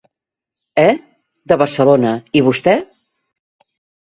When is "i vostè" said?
2.41-2.75